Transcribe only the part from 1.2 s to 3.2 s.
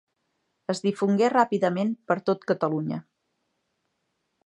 ràpidament per tot Catalunya.